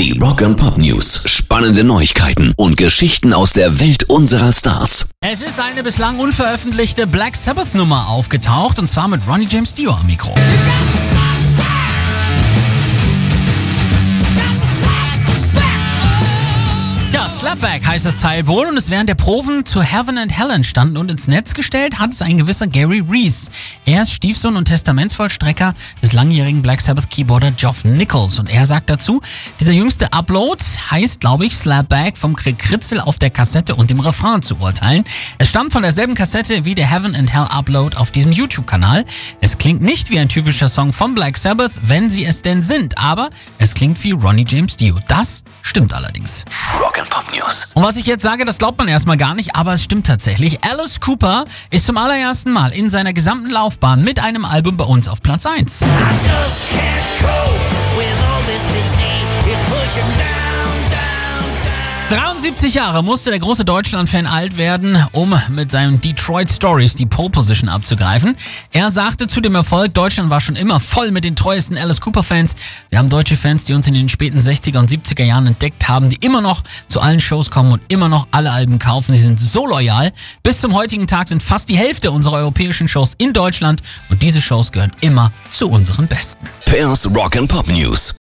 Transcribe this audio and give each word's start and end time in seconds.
Die 0.00 0.18
Rock 0.18 0.40
and 0.40 0.56
Pop 0.56 0.78
News. 0.78 1.24
Spannende 1.26 1.84
Neuigkeiten 1.84 2.54
und 2.56 2.78
Geschichten 2.78 3.34
aus 3.34 3.52
der 3.52 3.80
Welt 3.80 4.04
unserer 4.04 4.50
Stars. 4.50 5.10
Es 5.20 5.42
ist 5.42 5.60
eine 5.60 5.82
bislang 5.82 6.18
unveröffentlichte 6.18 7.06
Black 7.06 7.36
Sabbath 7.36 7.74
Nummer 7.74 8.08
aufgetaucht 8.08 8.78
und 8.78 8.88
zwar 8.88 9.08
mit 9.08 9.28
Ronnie 9.28 9.46
James 9.46 9.74
Dio 9.74 9.92
am 9.92 10.06
Mikro. 10.06 10.32
Slapback 17.50 17.84
heißt 17.84 18.06
das 18.06 18.16
Teil 18.16 18.46
wohl 18.46 18.68
und 18.68 18.76
es 18.76 18.90
während 18.90 19.08
der 19.08 19.16
Proben 19.16 19.66
zu 19.66 19.82
Heaven 19.82 20.18
and 20.18 20.30
Hell 20.30 20.50
entstanden 20.50 20.96
und 20.96 21.10
ins 21.10 21.26
Netz 21.26 21.52
gestellt 21.52 21.98
hat 21.98 22.12
es 22.12 22.22
ein 22.22 22.38
gewisser 22.38 22.68
Gary 22.68 23.02
Reese. 23.10 23.50
Er 23.84 24.04
ist 24.04 24.12
Stiefsohn 24.12 24.54
und 24.54 24.66
Testamentsvollstrecker 24.66 25.74
des 26.00 26.12
langjährigen 26.12 26.62
Black 26.62 26.80
Sabbath 26.80 27.10
Keyboarder 27.10 27.50
Geoff 27.50 27.84
Nichols 27.84 28.38
und 28.38 28.48
er 28.48 28.66
sagt 28.66 28.88
dazu, 28.88 29.20
dieser 29.58 29.72
jüngste 29.72 30.12
Upload 30.12 30.62
heißt, 30.92 31.20
glaube 31.20 31.44
ich, 31.44 31.56
Slapback 31.56 32.16
vom 32.16 32.36
Kritzel 32.36 33.00
auf 33.00 33.18
der 33.18 33.30
Kassette 33.30 33.74
und 33.74 33.90
dem 33.90 33.98
Refrain 33.98 34.42
zu 34.42 34.56
urteilen. 34.58 35.02
Es 35.38 35.48
stammt 35.48 35.72
von 35.72 35.82
derselben 35.82 36.14
Kassette 36.14 36.64
wie 36.64 36.76
der 36.76 36.88
Heaven 36.88 37.16
and 37.16 37.32
Hell 37.32 37.48
Upload 37.50 37.96
auf 37.96 38.12
diesem 38.12 38.30
YouTube-Kanal. 38.30 39.04
Es 39.40 39.58
klingt 39.58 39.82
nicht 39.82 40.10
wie 40.10 40.20
ein 40.20 40.28
typischer 40.28 40.68
Song 40.68 40.92
von 40.92 41.16
Black 41.16 41.36
Sabbath, 41.36 41.72
wenn 41.82 42.10
sie 42.10 42.24
es 42.24 42.42
denn 42.42 42.62
sind, 42.62 42.96
aber 42.96 43.30
es 43.58 43.74
klingt 43.74 44.04
wie 44.04 44.12
Ronnie 44.12 44.46
James 44.46 44.76
Dio. 44.76 45.00
Das 45.08 45.42
stimmt 45.62 45.92
allerdings. 45.92 46.44
Rock 47.00 47.06
and 47.06 47.10
Pop 47.10 47.24
News. 47.32 47.68
Und 47.74 47.82
was 47.82 47.96
ich 47.96 48.06
jetzt 48.06 48.22
sage, 48.22 48.44
das 48.44 48.58
glaubt 48.58 48.78
man 48.78 48.88
erstmal 48.88 49.16
gar 49.16 49.34
nicht, 49.34 49.56
aber 49.56 49.74
es 49.74 49.82
stimmt 49.82 50.06
tatsächlich. 50.06 50.62
Alice 50.64 51.00
Cooper 51.00 51.44
ist 51.70 51.86
zum 51.86 51.96
allerersten 51.96 52.52
Mal 52.52 52.72
in 52.72 52.90
seiner 52.90 53.12
gesamten 53.12 53.50
Laufbahn 53.50 54.04
mit 54.04 54.18
einem 54.18 54.44
Album 54.44 54.76
bei 54.76 54.84
uns 54.84 55.08
auf 55.08 55.22
Platz 55.22 55.46
1. 55.46 55.82
I 55.82 55.84
just 55.84 56.70
can't 56.70 57.20
cope 57.20 57.79
73 62.10 62.74
Jahre 62.74 63.04
musste 63.04 63.30
der 63.30 63.38
große 63.38 63.64
Deutschland-Fan 63.64 64.26
alt 64.26 64.56
werden, 64.56 64.98
um 65.12 65.32
mit 65.50 65.70
seinen 65.70 66.00
Detroit 66.00 66.50
Stories 66.50 66.96
die 66.96 67.06
Pole 67.06 67.30
Position 67.30 67.68
abzugreifen. 67.68 68.36
Er 68.72 68.90
sagte 68.90 69.28
zu 69.28 69.40
dem 69.40 69.54
Erfolg, 69.54 69.94
Deutschland 69.94 70.28
war 70.28 70.40
schon 70.40 70.56
immer 70.56 70.80
voll 70.80 71.12
mit 71.12 71.22
den 71.22 71.36
treuesten 71.36 71.78
Alice 71.78 72.00
Cooper-Fans. 72.00 72.56
Wir 72.88 72.98
haben 72.98 73.08
deutsche 73.08 73.36
Fans, 73.36 73.64
die 73.66 73.74
uns 73.74 73.86
in 73.86 73.94
den 73.94 74.08
späten 74.08 74.40
60er 74.40 74.80
und 74.80 74.90
70er 74.90 75.22
Jahren 75.22 75.46
entdeckt 75.46 75.88
haben, 75.88 76.10
die 76.10 76.16
immer 76.16 76.40
noch 76.40 76.64
zu 76.88 77.00
allen 77.00 77.20
Shows 77.20 77.48
kommen 77.48 77.70
und 77.70 77.82
immer 77.86 78.08
noch 78.08 78.26
alle 78.32 78.50
Alben 78.50 78.80
kaufen. 78.80 79.14
Sie 79.14 79.22
sind 79.22 79.38
so 79.38 79.64
loyal. 79.64 80.12
Bis 80.42 80.60
zum 80.60 80.74
heutigen 80.74 81.06
Tag 81.06 81.28
sind 81.28 81.44
fast 81.44 81.68
die 81.68 81.76
Hälfte 81.76 82.10
unserer 82.10 82.38
europäischen 82.38 82.88
Shows 82.88 83.12
in 83.18 83.32
Deutschland 83.32 83.82
und 84.08 84.20
diese 84.20 84.40
Shows 84.40 84.72
gehören 84.72 84.90
immer 85.00 85.30
zu 85.52 85.70
unseren 85.70 86.08
besten. 86.08 86.44
Pairs 86.66 87.06
Rock 87.14 87.36
and 87.36 87.48
Pop 87.48 87.68
News. 87.68 88.14